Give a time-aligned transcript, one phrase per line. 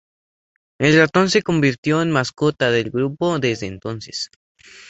[0.79, 4.31] El ratón se convirtió en mascota del grupo desde entonces.